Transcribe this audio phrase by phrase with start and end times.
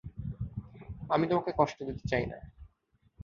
[1.09, 2.37] আমি তোমাকে কষ্ট দিতে চাই না।